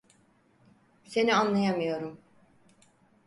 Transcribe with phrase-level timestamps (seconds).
[1.03, 2.21] Seni anlayamıyorum.